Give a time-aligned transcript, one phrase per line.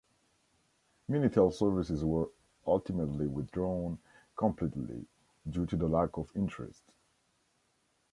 [1.07, 2.27] Minitel services were
[2.65, 3.99] ultimately withdrawn
[4.35, 5.05] completely
[5.47, 6.81] due to lack of interest.